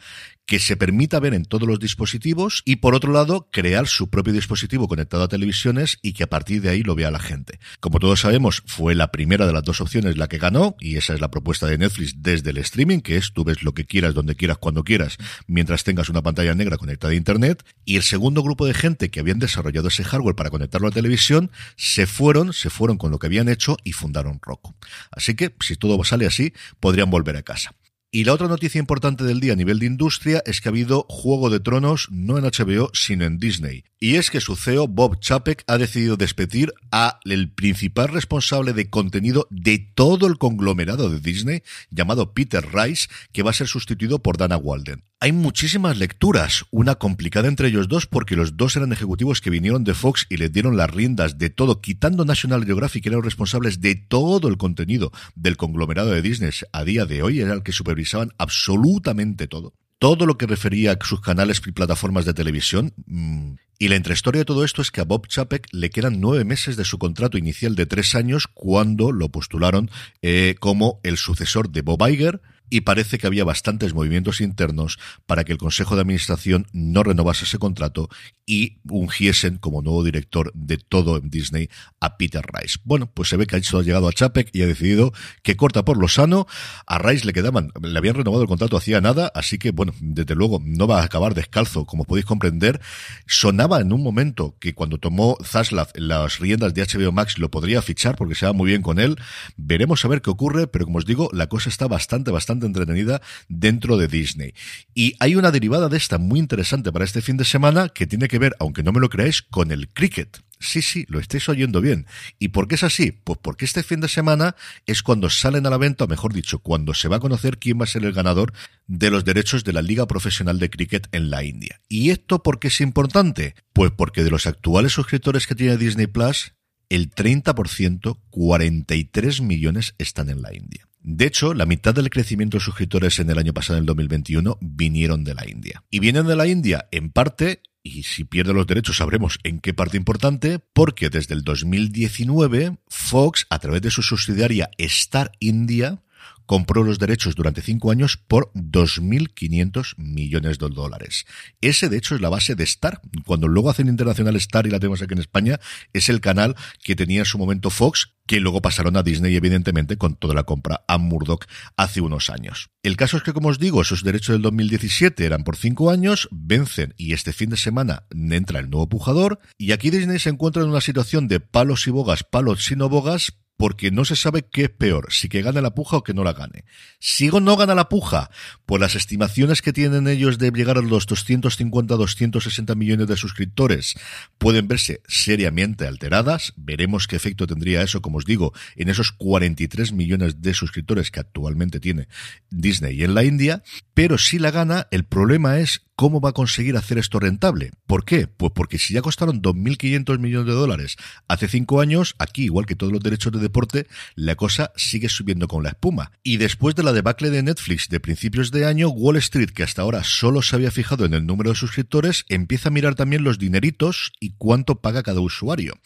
que 0.47 0.59
se 0.59 0.77
permita 0.77 1.19
ver 1.19 1.33
en 1.33 1.43
todos 1.43 1.67
los 1.67 1.77
dispositivos 1.77 2.63
y 2.65 2.77
por 2.77 2.95
otro 2.95 3.11
lado 3.11 3.49
crear 3.51 3.85
su 3.85 4.09
propio 4.09 4.31
dispositivo 4.31 4.87
conectado 4.87 5.23
a 5.23 5.27
televisiones 5.27 5.99
y 6.01 6.13
que 6.13 6.23
a 6.23 6.29
partir 6.29 6.61
de 6.61 6.69
ahí 6.69 6.83
lo 6.83 6.95
vea 6.95 7.11
la 7.11 7.19
gente. 7.19 7.59
Como 7.81 7.99
todos 7.99 8.21
sabemos, 8.21 8.63
fue 8.65 8.95
la 8.95 9.11
primera 9.11 9.45
de 9.45 9.51
las 9.51 9.63
dos 9.63 9.81
opciones 9.81 10.15
la 10.15 10.29
que 10.29 10.37
ganó 10.37 10.77
y 10.79 10.95
esa 10.95 11.13
es 11.13 11.19
la 11.19 11.29
propuesta 11.29 11.67
de 11.67 11.77
Netflix 11.77 12.23
desde 12.23 12.51
el 12.51 12.57
streaming, 12.59 13.01
que 13.01 13.17
es 13.17 13.33
tú 13.33 13.43
ves 13.43 13.61
lo 13.61 13.73
que 13.73 13.85
quieras, 13.85 14.13
donde 14.13 14.35
quieras, 14.35 14.57
cuando 14.57 14.85
quieras, 14.85 15.17
mientras 15.47 15.83
tengas 15.83 16.07
una 16.07 16.23
pantalla 16.23 16.55
negra 16.55 16.77
conectada 16.77 17.11
a 17.11 17.17
Internet. 17.17 17.63
Y 17.83 17.97
el 17.97 18.03
segundo 18.03 18.41
grupo 18.41 18.65
de 18.65 18.73
gente 18.73 19.09
que 19.09 19.19
habían 19.19 19.39
desarrollado 19.39 19.89
ese 19.89 20.05
hardware 20.05 20.35
para 20.35 20.49
conectarlo 20.49 20.87
a 20.87 20.91
televisión 20.91 21.51
se 21.75 22.07
fueron, 22.07 22.53
se 22.53 22.69
fueron 22.69 22.97
con 22.97 23.11
lo 23.11 23.19
que 23.19 23.27
habían 23.27 23.49
hecho 23.49 23.75
y 23.83 23.91
fundaron 23.91 24.39
Roku. 24.41 24.73
Así 25.11 25.35
que, 25.35 25.53
si 25.59 25.75
todo 25.75 26.01
sale 26.05 26.25
así, 26.25 26.53
podrían 26.79 27.09
volver 27.09 27.35
a 27.35 27.41
casa. 27.41 27.75
Y 28.09 28.23
la 28.23 28.33
otra 28.33 28.47
noticia 28.47 28.79
importante 28.79 29.25
del 29.25 29.41
día 29.41 29.51
a 29.51 29.57
nivel 29.57 29.79
de 29.79 29.85
industria 29.85 30.41
es 30.45 30.61
que 30.61 30.69
ha 30.69 30.71
habido 30.71 31.05
Juego 31.09 31.49
de 31.49 31.59
Tronos 31.59 32.07
no 32.09 32.37
en 32.37 32.45
HBO, 32.45 32.89
sino 32.93 33.25
en 33.25 33.37
Disney. 33.37 33.83
Y 33.99 34.15
es 34.15 34.31
que 34.31 34.39
su 34.39 34.55
CEO, 34.55 34.87
Bob 34.87 35.19
Chapek, 35.19 35.65
ha 35.67 35.77
decidido 35.77 36.15
despedir 36.15 36.71
a 36.89 37.19
el 37.25 37.51
principal 37.51 38.07
responsable 38.07 38.71
de 38.71 38.89
contenido 38.89 39.45
de 39.49 39.79
todo 39.79 40.27
el 40.27 40.37
conglomerado 40.37 41.09
de 41.09 41.19
Disney, 41.19 41.63
llamado 41.89 42.33
Peter 42.33 42.65
Rice, 42.71 43.09
que 43.33 43.43
va 43.43 43.49
a 43.49 43.53
ser 43.53 43.67
sustituido 43.67 44.19
por 44.19 44.37
Dana 44.37 44.55
Walden. 44.55 45.03
Hay 45.19 45.31
muchísimas 45.31 45.97
lecturas, 45.97 46.65
una 46.69 46.93
complicada 46.93 47.47
entre 47.47 47.69
ellos 47.69 47.87
dos 47.87 48.05
porque 48.05 48.35
los 48.35 48.55
dos 48.55 48.75
eran 48.75 48.93
ejecutivos 48.93 49.41
que 49.41 49.49
vinieron 49.49 49.83
de 49.83 49.95
Fox 49.95 50.27
y 50.29 50.37
le 50.37 50.49
dieron 50.49 50.77
las 50.77 50.91
riendas 50.91 51.39
de 51.39 51.49
todo, 51.49 51.81
quitando 51.81 52.23
National 52.23 52.65
Geographic, 52.65 53.01
que 53.01 53.09
eran 53.09 53.17
los 53.17 53.25
responsables 53.25 53.81
de 53.81 53.95
todo 53.95 54.47
el 54.47 54.57
contenido 54.57 55.11
del 55.33 55.57
conglomerado 55.57 56.11
de 56.11 56.21
Disney 56.21 56.51
a 56.71 56.83
día 56.83 57.07
de 57.07 57.23
hoy, 57.23 57.39
era 57.39 57.55
el 57.55 57.63
que 57.63 57.71
supervisaban 57.71 58.31
absolutamente 58.37 59.47
todo 59.47 59.73
todo 59.99 60.27
lo 60.27 60.37
que 60.37 60.45
refería 60.45 60.91
a 60.91 61.03
sus 61.03 61.21
canales 61.21 61.59
y 61.65 61.71
plataformas 61.71 62.23
de 62.25 62.35
televisión. 62.35 62.93
Mm, 63.07 63.53
y 63.79 63.87
la 63.87 63.95
entrehistoria 63.95 64.41
de 64.41 64.45
todo 64.45 64.63
esto 64.63 64.83
es 64.83 64.91
que 64.91 65.01
a 65.01 65.05
Bob 65.05 65.27
Chapek 65.27 65.67
le 65.71 65.89
quedan 65.89 66.19
nueve 66.19 66.43
meses 66.43 66.77
de 66.77 66.85
su 66.85 66.97
contrato 66.99 67.37
inicial 67.37 67.75
de 67.75 67.87
tres 67.87 68.13
años 68.13 68.47
cuando 68.53 69.11
lo 69.11 69.29
postularon 69.29 69.89
eh, 70.21 70.55
como 70.59 70.99
el 71.03 71.17
sucesor 71.17 71.69
de 71.69 71.81
Bob 71.81 72.07
Iger 72.07 72.41
y 72.69 72.81
parece 72.81 73.17
que 73.17 73.27
había 73.27 73.43
bastantes 73.43 73.93
movimientos 73.93 74.41
internos 74.41 74.99
para 75.25 75.43
que 75.43 75.53
el 75.53 75.57
Consejo 75.57 75.95
de 75.95 76.01
Administración 76.01 76.67
no 76.73 77.03
renovase 77.03 77.45
ese 77.45 77.57
contrato 77.57 78.09
y 78.45 78.79
ungiesen 78.89 79.57
como 79.57 79.81
nuevo 79.81 80.03
director 80.03 80.51
de 80.53 80.77
todo 80.77 81.17
en 81.17 81.29
Disney 81.29 81.69
a 81.99 82.17
Peter 82.17 82.43
Rice. 82.53 82.79
Bueno, 82.83 83.11
pues 83.13 83.29
se 83.29 83.37
ve 83.37 83.45
que 83.45 83.57
ha 83.57 83.59
llegado 83.59 84.07
a 84.07 84.13
Chapek 84.13 84.49
y 84.53 84.61
ha 84.61 84.67
decidido 84.67 85.13
que 85.43 85.57
corta 85.57 85.83
por 85.83 85.97
lo 85.97 86.07
sano. 86.07 86.47
A 86.85 86.97
Rice 86.97 87.25
le 87.25 87.33
quedaban, 87.33 87.71
le 87.81 87.97
habían 87.97 88.15
renovado 88.15 88.43
el 88.43 88.47
contrato 88.47 88.77
hacía 88.77 89.01
nada, 89.01 89.31
así 89.35 89.57
que 89.57 89.71
bueno, 89.71 89.93
desde 89.99 90.35
luego 90.35 90.61
no 90.63 90.87
va 90.87 91.01
a 91.01 91.03
acabar 91.03 91.33
descalzo, 91.33 91.85
como 91.85 92.05
podéis 92.05 92.25
comprender. 92.25 92.79
Sonaba 93.25 93.81
en 93.81 93.91
un 93.91 94.01
momento 94.01 94.55
que 94.59 94.73
cuando 94.73 94.97
tomó 94.97 95.37
Zaslav 95.43 95.89
las 95.95 96.39
riendas 96.39 96.73
de 96.73 96.83
HBO 96.83 97.11
Max 97.11 97.37
lo 97.37 97.51
podría 97.51 97.81
fichar 97.81 98.15
porque 98.15 98.35
se 98.35 98.45
va 98.45 98.53
muy 98.53 98.69
bien 98.69 98.81
con 98.81 98.99
él. 98.99 99.17
Veremos 99.57 100.03
a 100.05 100.07
ver 100.07 100.21
qué 100.21 100.29
ocurre, 100.29 100.67
pero 100.67 100.85
como 100.85 100.99
os 100.99 101.05
digo, 101.05 101.29
la 101.33 101.47
cosa 101.47 101.69
está 101.69 101.87
bastante, 101.87 102.31
bastante 102.31 102.56
entretenida 102.65 103.21
dentro 103.47 103.97
de 103.97 104.07
Disney. 104.07 104.53
Y 104.95 105.13
hay 105.19 105.35
una 105.35 105.51
derivada 105.51 105.89
de 105.89 105.97
esta 105.97 106.17
muy 106.17 106.39
interesante 106.39 106.91
para 106.91 107.05
este 107.05 107.21
fin 107.21 107.37
de 107.37 107.45
semana 107.45 107.89
que 107.89 108.07
tiene 108.07 108.27
que 108.27 108.39
ver, 108.39 108.55
aunque 108.59 108.81
no 108.81 108.91
me 108.91 108.99
lo 108.99 109.09
creáis, 109.09 109.43
con 109.43 109.71
el 109.71 109.89
cricket. 109.89 110.41
Sí, 110.59 110.81
sí, 110.81 111.05
lo 111.07 111.19
estáis 111.19 111.47
oyendo 111.49 111.81
bien. 111.81 112.07
¿Y 112.39 112.47
por 112.47 112.67
qué 112.67 112.75
es 112.75 112.83
así? 112.83 113.11
Pues 113.11 113.37
porque 113.41 113.65
este 113.65 113.83
fin 113.83 113.99
de 113.99 114.07
semana 114.07 114.55
es 114.87 115.03
cuando 115.03 115.29
salen 115.29 115.67
a 115.67 115.69
la 115.69 115.77
venta, 115.77 116.05
o 116.05 116.07
mejor 116.07 116.33
dicho, 116.33 116.59
cuando 116.59 116.93
se 116.93 117.07
va 117.07 117.17
a 117.17 117.19
conocer 117.19 117.59
quién 117.59 117.79
va 117.79 117.83
a 117.83 117.87
ser 117.87 118.03
el 118.05 118.13
ganador 118.13 118.53
de 118.87 119.11
los 119.11 119.23
derechos 119.23 119.63
de 119.63 119.73
la 119.73 119.83
Liga 119.83 120.07
Profesional 120.07 120.57
de 120.57 120.69
Cricket 120.69 121.07
en 121.11 121.29
la 121.29 121.43
India. 121.43 121.79
¿Y 121.89 122.09
esto 122.09 122.41
por 122.41 122.59
qué 122.59 122.69
es 122.69 122.81
importante? 122.81 123.53
Pues 123.73 123.91
porque 123.95 124.23
de 124.23 124.31
los 124.31 124.47
actuales 124.47 124.93
suscriptores 124.93 125.45
que 125.45 125.55
tiene 125.55 125.77
Disney 125.77 126.07
Plus, 126.07 126.53
el 126.89 127.11
30%, 127.11 128.17
43 128.29 129.41
millones 129.41 129.93
están 129.97 130.29
en 130.29 130.41
la 130.41 130.55
India. 130.55 130.87
De 131.09 131.25
hecho, 131.25 131.53
la 131.53 131.65
mitad 131.65 131.95
del 131.95 132.09
crecimiento 132.09 132.57
de 132.57 132.63
suscriptores 132.65 133.17
en 133.19 133.29
el 133.29 133.37
año 133.37 133.53
pasado, 133.53 133.77
en 133.77 133.83
el 133.83 133.85
2021, 133.85 134.57
vinieron 134.59 135.23
de 135.23 135.35
la 135.35 135.49
India. 135.49 135.81
Y 135.89 135.99
vienen 135.99 136.27
de 136.27 136.35
la 136.35 136.47
India, 136.47 136.89
en 136.91 137.11
parte, 137.11 137.61
y 137.81 138.03
si 138.03 138.25
pierde 138.25 138.53
los 138.53 138.67
derechos 138.67 138.97
sabremos 138.97 139.39
en 139.43 139.61
qué 139.61 139.73
parte 139.73 139.95
importante, 139.95 140.59
porque 140.59 141.09
desde 141.09 141.33
el 141.33 141.43
2019 141.45 142.79
Fox, 142.89 143.47
a 143.49 143.57
través 143.59 143.81
de 143.83 143.89
su 143.89 144.03
subsidiaria 144.03 144.69
Star 144.77 145.31
India, 145.39 146.03
compró 146.47 146.83
los 146.83 146.97
derechos 146.97 147.35
durante 147.35 147.61
cinco 147.61 147.91
años 147.91 148.17
por 148.17 148.51
2.500 148.53 149.93
millones 149.97 150.57
de 150.57 150.69
dólares. 150.69 151.25
Ese, 151.61 151.89
de 151.89 151.97
hecho, 151.97 152.15
es 152.15 152.21
la 152.21 152.29
base 152.29 152.55
de 152.55 152.63
Star. 152.63 153.01
Cuando 153.25 153.47
luego 153.47 153.69
hacen 153.69 153.89
Internacional 153.89 154.35
Star 154.37 154.65
y 154.65 154.71
la 154.71 154.79
tenemos 154.79 155.03
aquí 155.03 155.13
en 155.13 155.19
España, 155.19 155.59
es 155.93 156.09
el 156.09 156.21
canal 156.21 156.55
que 156.83 156.95
tenía 156.95 157.19
en 157.19 157.25
su 157.25 157.37
momento 157.37 157.69
Fox, 157.69 158.13
que 158.25 158.39
luego 158.39 158.61
pasaron 158.61 158.97
a 158.97 159.03
Disney, 159.03 159.35
evidentemente, 159.35 159.97
con 159.97 160.15
toda 160.15 160.33
la 160.33 160.43
compra 160.43 160.83
a 160.87 160.97
Murdoch 160.97 161.45
hace 161.75 162.01
unos 162.01 162.29
años. 162.29 162.69
El 162.81 162.97
caso 162.97 163.17
es 163.17 163.23
que, 163.23 163.33
como 163.33 163.49
os 163.49 163.59
digo, 163.59 163.81
esos 163.81 164.03
derechos 164.03 164.33
del 164.33 164.41
2017 164.41 165.25
eran 165.25 165.43
por 165.43 165.57
cinco 165.57 165.91
años, 165.91 166.27
vencen 166.31 166.93
y 166.97 167.13
este 167.13 167.33
fin 167.33 167.49
de 167.49 167.57
semana 167.57 168.03
entra 168.11 168.59
el 168.59 168.69
nuevo 168.69 168.89
pujador, 168.89 169.39
y 169.57 169.73
aquí 169.73 169.89
Disney 169.89 170.19
se 170.19 170.29
encuentra 170.29 170.63
en 170.63 170.69
una 170.69 170.81
situación 170.81 171.27
de 171.27 171.39
palos 171.39 171.87
y 171.87 171.91
bogas, 171.91 172.23
palos 172.23 172.69
y 172.71 172.75
no 172.75 172.89
bogas, 172.89 173.33
porque 173.57 173.89
no 173.89 174.05
se 174.05 174.15
sabe 174.15 174.45
qué 174.49 174.65
es 174.65 174.69
peor, 174.69 175.07
si 175.11 175.29
que 175.29 175.41
gane 175.41 175.61
la 175.61 175.73
puja 175.73 175.97
o 175.97 176.03
que 176.03 176.13
no 176.13 176.23
la 176.23 176.33
gane. 176.33 176.63
Si 176.99 177.27
no 177.27 177.57
gana 177.57 177.75
la 177.75 177.89
puja, 177.89 178.29
por 178.65 178.79
las 178.79 178.95
estimaciones 178.95 179.61
que 179.61 179.73
tienen 179.73 180.07
ellos 180.07 180.37
de 180.37 180.51
llegar 180.51 180.77
a 180.77 180.81
los 180.81 181.07
250-260 181.07 182.75
millones 182.75 183.07
de 183.07 183.17
suscriptores, 183.17 183.95
pueden 184.37 184.67
verse 184.67 185.01
seriamente 185.07 185.87
alteradas. 185.87 186.53
Veremos 186.55 187.07
qué 187.07 187.15
efecto 187.15 187.47
tendría 187.47 187.81
eso, 187.81 188.01
como 188.01 188.19
os 188.19 188.25
digo, 188.25 188.53
en 188.75 188.89
esos 188.89 189.11
43 189.11 189.91
millones 189.91 190.41
de 190.41 190.53
suscriptores 190.53 191.09
que 191.09 191.19
actualmente 191.19 191.79
tiene 191.79 192.07
Disney 192.51 193.03
en 193.03 193.15
la 193.15 193.23
India. 193.23 193.63
Pero 193.93 194.17
si 194.17 194.37
la 194.37 194.51
gana, 194.51 194.87
el 194.91 195.03
problema 195.03 195.59
es 195.59 195.81
¿Cómo 195.97 196.21
va 196.21 196.29
a 196.29 196.33
conseguir 196.33 196.77
hacer 196.77 196.99
esto 196.99 197.19
rentable? 197.19 197.71
¿Por 197.87 198.05
qué? 198.05 198.27
Pues 198.27 198.51
porque 198.53 198.77
si 198.77 198.93
ya 198.93 199.01
costaron 199.01 199.41
2.500 199.41 200.19
millones 200.19 200.45
de 200.45 200.53
dólares 200.53 200.95
hace 201.27 201.47
cinco 201.47 201.81
años, 201.81 202.13
aquí, 202.19 202.43
igual 202.43 202.67
que 202.67 202.75
todos 202.75 202.93
los 202.93 203.01
derechos 203.01 203.33
de 203.33 203.39
deporte, 203.47 203.87
la 204.15 204.35
cosa 204.35 204.71
sigue 204.75 205.09
subiendo 205.09 205.47
con 205.47 205.63
la 205.63 205.69
espuma. 205.69 206.11
Y 206.23 206.37
después 206.37 206.75
de 206.75 206.83
la 206.83 206.93
debacle 206.93 207.29
de 207.29 207.43
Netflix 207.43 207.89
de 207.89 207.99
principios 207.99 208.51
de 208.51 208.65
año, 208.65 208.89
Wall 208.89 209.17
Street, 209.17 209.49
que 209.49 209.63
hasta 209.63 209.81
ahora 209.81 210.03
solo 210.03 210.41
se 210.41 210.55
había 210.55 210.71
fijado 210.71 211.05
en 211.05 211.13
el 211.13 211.25
número 211.25 211.51
de 211.51 211.55
suscriptores, 211.55 212.25
empieza 212.29 212.69
a 212.69 212.71
mirar 212.71 212.95
también 212.95 213.23
los 213.23 213.39
dineritos 213.39 214.11
y 214.19 214.31
cuánto 214.37 214.81
paga 214.81 215.03
cada 215.03 215.21
usuario. 215.21 215.77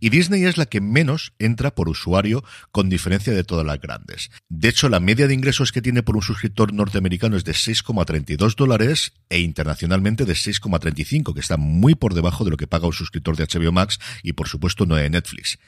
Y 0.00 0.10
Disney 0.10 0.44
es 0.44 0.56
la 0.56 0.66
que 0.66 0.80
menos 0.80 1.32
entra 1.38 1.74
por 1.74 1.88
usuario, 1.88 2.44
con 2.72 2.88
diferencia 2.88 3.32
de 3.32 3.44
todas 3.44 3.66
las 3.66 3.80
grandes. 3.80 4.30
De 4.48 4.68
hecho, 4.68 4.88
la 4.88 5.00
media 5.00 5.26
de 5.26 5.34
ingresos 5.34 5.72
que 5.72 5.82
tiene 5.82 6.02
por 6.02 6.16
un 6.16 6.22
suscriptor 6.22 6.72
norteamericano 6.72 7.36
es 7.36 7.44
de 7.44 7.52
6,32 7.52 8.54
dólares 8.54 9.12
e 9.28 9.40
internacionalmente 9.40 10.24
de 10.24 10.32
6,35, 10.32 11.34
que 11.34 11.40
está 11.40 11.56
muy 11.56 11.94
por 11.94 12.14
debajo 12.14 12.44
de 12.44 12.50
lo 12.50 12.56
que 12.56 12.66
paga 12.66 12.86
un 12.86 12.92
suscriptor 12.92 13.36
de 13.36 13.44
HBO 13.44 13.72
Max 13.72 13.98
y 14.22 14.32
por 14.32 14.48
supuesto 14.48 14.86
no 14.86 14.96
de 14.96 15.10
Netflix. 15.10 15.58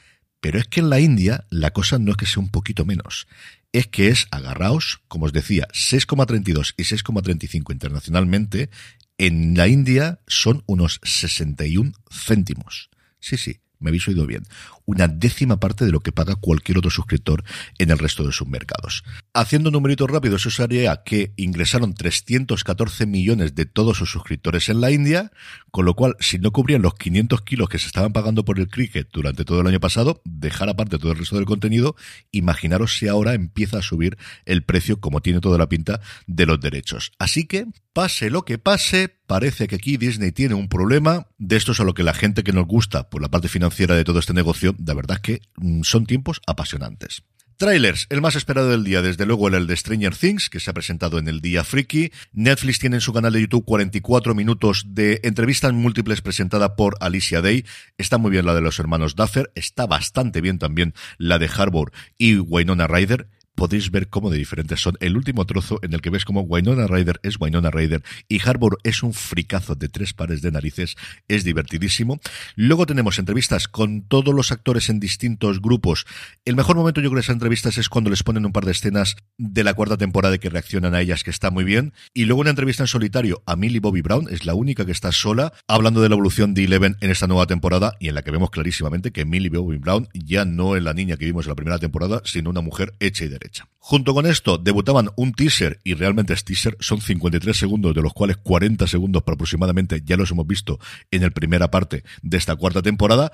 Pero 0.43 0.59
es 0.59 0.67
que 0.67 0.81
en 0.81 0.89
la 0.89 0.99
India 0.99 1.45
la 1.49 1.71
cosa 1.71 1.99
no 1.99 2.11
es 2.11 2.17
que 2.17 2.25
sea 2.25 2.43
un 2.43 2.49
poquito 2.49 2.83
menos, 2.83 3.27
es 3.71 3.87
que 3.87 4.09
es, 4.09 4.27
agarraos, 4.29 4.99
como 5.07 5.25
os 5.25 5.31
decía, 5.31 5.69
6,32 5.71 6.73
y 6.75 6.83
6,35 6.83 7.71
internacionalmente, 7.71 8.69
en 9.17 9.55
la 9.55 9.69
India 9.69 10.19
son 10.27 10.61
unos 10.65 10.99
61 11.01 11.93
céntimos. 12.11 12.89
Sí, 13.21 13.37
sí, 13.37 13.61
me 13.79 13.91
habéis 13.91 14.05
oído 14.09 14.27
bien, 14.27 14.43
una 14.85 15.07
décima 15.07 15.59
parte 15.59 15.85
de 15.85 15.91
lo 15.91 16.01
que 16.01 16.11
paga 16.11 16.35
cualquier 16.35 16.77
otro 16.77 16.91
suscriptor 16.91 17.43
en 17.77 17.91
el 17.91 17.99
resto 17.99 18.25
de 18.25 18.31
sus 18.31 18.47
mercados. 18.47 19.03
Haciendo 19.33 19.71
numeritos 19.71 20.09
rápidos, 20.09 20.45
eso 20.45 20.63
haría 20.63 21.03
que 21.03 21.33
ingresaron 21.37 21.93
314 21.93 23.05
millones 23.05 23.55
de 23.55 23.65
todos 23.65 23.97
sus 23.97 24.11
suscriptores 24.11 24.69
en 24.69 24.81
la 24.81 24.91
India, 24.91 25.31
con 25.71 25.85
lo 25.85 25.95
cual, 25.95 26.15
si 26.19 26.39
no 26.39 26.51
cubrían 26.51 26.81
los 26.81 26.95
500 26.95 27.41
kilos 27.41 27.69
que 27.69 27.79
se 27.79 27.87
estaban 27.87 28.13
pagando 28.13 28.45
por 28.45 28.59
el 28.59 28.67
cricket 28.67 29.09
durante 29.11 29.45
todo 29.45 29.61
el 29.61 29.67
año 29.67 29.79
pasado, 29.79 30.21
dejar 30.25 30.69
aparte 30.69 30.97
todo 30.97 31.11
el 31.11 31.17
resto 31.17 31.35
del 31.35 31.45
contenido, 31.45 31.95
imaginaros 32.31 32.97
si 32.97 33.07
ahora 33.07 33.33
empieza 33.33 33.79
a 33.79 33.81
subir 33.81 34.17
el 34.45 34.63
precio, 34.63 34.99
como 34.99 35.21
tiene 35.21 35.39
toda 35.39 35.57
la 35.57 35.69
pinta, 35.69 36.01
de 36.27 36.45
los 36.45 36.59
derechos. 36.59 37.11
Así 37.19 37.45
que, 37.45 37.65
pase 37.93 38.29
lo 38.29 38.43
que 38.43 38.57
pase, 38.57 39.09
parece 39.27 39.67
que 39.67 39.75
aquí 39.75 39.97
Disney 39.97 40.31
tiene 40.31 40.55
un 40.55 40.67
problema. 40.67 41.27
De 41.37 41.55
esto 41.55 41.71
es 41.71 41.79
a 41.79 41.83
lo 41.83 41.93
que 41.93 42.03
la 42.03 42.13
gente 42.13 42.43
que 42.43 42.53
nos 42.53 42.67
gusta 42.67 43.09
por 43.09 43.21
la 43.21 43.29
parte 43.29 43.47
financiera 43.47 43.95
de 43.95 44.03
todo 44.03 44.19
este 44.19 44.33
negocio, 44.33 44.72
de 44.77 44.93
verdad 44.93 45.19
que 45.21 45.41
mm, 45.55 45.83
son 45.83 46.05
tiempos 46.05 46.41
apasionantes. 46.47 47.23
Trailers, 47.57 48.07
el 48.09 48.19
más 48.19 48.35
esperado 48.35 48.71
del 48.71 48.83
día, 48.83 49.01
desde 49.01 49.25
luego 49.25 49.47
el 49.47 49.67
de 49.67 49.77
Stranger 49.77 50.15
Things, 50.15 50.49
que 50.49 50.59
se 50.59 50.69
ha 50.69 50.73
presentado 50.73 51.19
en 51.19 51.27
el 51.27 51.39
día 51.39 51.63
Freaky. 51.63 52.11
Netflix 52.33 52.79
tiene 52.79 52.97
en 52.97 53.01
su 53.01 53.13
canal 53.13 53.33
de 53.33 53.41
YouTube 53.41 53.63
44 53.63 54.33
minutos 54.33 54.85
de 54.87 55.21
entrevistas 55.23 55.71
múltiples 55.71 56.21
presentada 56.21 56.75
por 56.75 56.95
Alicia 56.99 57.41
Day. 57.41 57.63
Está 57.97 58.17
muy 58.17 58.31
bien 58.31 58.45
la 58.45 58.55
de 58.55 58.61
los 58.61 58.79
hermanos 58.79 59.15
Duffer, 59.15 59.51
está 59.55 59.85
bastante 59.85 60.41
bien 60.41 60.57
también 60.57 60.93
la 61.17 61.37
de 61.39 61.49
Harbour 61.55 61.91
y 62.17 62.37
Wynonna 62.37 62.87
Ryder 62.87 63.29
podéis 63.55 63.91
ver 63.91 64.07
cómo 64.07 64.29
de 64.29 64.37
diferentes 64.37 64.81
son. 64.81 64.95
El 64.99 65.17
último 65.17 65.45
trozo 65.45 65.79
en 65.81 65.93
el 65.93 66.01
que 66.01 66.09
ves 66.09 66.25
como 66.25 66.41
Wynonna 66.41 66.87
Ryder 66.87 67.19
es 67.23 67.39
Wynonna 67.39 67.71
Ryder 67.71 68.03
y 68.27 68.41
Harbour 68.41 68.79
es 68.83 69.03
un 69.03 69.13
fricazo 69.13 69.75
de 69.75 69.89
tres 69.89 70.13
pares 70.13 70.41
de 70.41 70.51
narices, 70.51 70.95
es 71.27 71.43
divertidísimo. 71.43 72.19
Luego 72.55 72.85
tenemos 72.85 73.19
entrevistas 73.19 73.67
con 73.67 74.03
todos 74.03 74.33
los 74.33 74.51
actores 74.51 74.89
en 74.89 74.99
distintos 74.99 75.61
grupos. 75.61 76.05
El 76.45 76.55
mejor 76.55 76.75
momento 76.75 77.01
yo 77.01 77.09
creo 77.09 77.17
de 77.17 77.21
esas 77.21 77.35
entrevistas 77.35 77.77
es 77.77 77.89
cuando 77.89 78.09
les 78.09 78.23
ponen 78.23 78.45
un 78.45 78.51
par 78.51 78.65
de 78.65 78.71
escenas 78.71 79.15
de 79.37 79.63
la 79.63 79.73
cuarta 79.73 79.97
temporada 79.97 80.37
que 80.37 80.49
reaccionan 80.49 80.95
a 80.95 81.01
ellas, 81.01 81.23
que 81.23 81.31
está 81.31 81.51
muy 81.51 81.63
bien. 81.63 81.93
Y 82.13 82.25
luego 82.25 82.41
una 82.41 82.49
entrevista 82.49 82.83
en 82.83 82.87
solitario 82.87 83.43
a 83.45 83.55
Millie 83.55 83.79
Bobby 83.79 84.01
Brown, 84.01 84.27
es 84.29 84.45
la 84.45 84.55
única 84.55 84.85
que 84.85 84.91
está 84.91 85.11
sola, 85.11 85.53
hablando 85.67 86.01
de 86.01 86.09
la 86.09 86.15
evolución 86.15 86.53
de 86.53 86.63
Eleven 86.63 86.97
en 87.01 87.11
esta 87.11 87.27
nueva 87.27 87.47
temporada 87.47 87.95
y 87.99 88.09
en 88.09 88.15
la 88.15 88.21
que 88.23 88.31
vemos 88.31 88.49
clarísimamente 88.49 89.11
que 89.11 89.25
Millie 89.25 89.49
Bobby 89.49 89.77
Brown 89.77 90.07
ya 90.13 90.45
no 90.45 90.75
es 90.75 90.83
la 90.83 90.93
niña 90.93 91.17
que 91.17 91.25
vimos 91.25 91.45
en 91.45 91.49
la 91.49 91.55
primera 91.55 91.79
temporada, 91.79 92.21
sino 92.25 92.49
una 92.49 92.61
mujer 92.61 92.93
hecha 92.99 93.25
y. 93.25 93.33
Junto 93.79 94.13
con 94.13 94.25
esto, 94.25 94.57
debutaban 94.57 95.09
un 95.15 95.33
teaser, 95.33 95.79
y 95.83 95.93
realmente 95.93 96.33
es 96.33 96.43
teaser, 96.43 96.77
son 96.79 97.01
53 97.01 97.55
segundos, 97.55 97.93
de 97.93 98.01
los 98.01 98.13
cuales 98.13 98.37
40 98.37 98.87
segundos 98.87 99.23
aproximadamente 99.25 100.01
ya 100.05 100.15
los 100.15 100.31
hemos 100.31 100.47
visto 100.47 100.79
en 101.11 101.21
la 101.21 101.29
primera 101.29 101.69
parte 101.69 102.03
de 102.21 102.37
esta 102.37 102.55
cuarta 102.55 102.81
temporada. 102.81 103.31